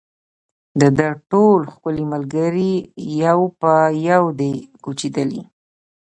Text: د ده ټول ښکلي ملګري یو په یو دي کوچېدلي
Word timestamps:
د 0.79 0.81
ده 0.97 1.09
ټول 1.31 1.59
ښکلي 1.73 2.05
ملګري 2.13 2.73
یو 3.23 3.39
په 3.61 3.73
یو 4.09 4.23
دي 4.39 4.53
کوچېدلي 4.83 5.41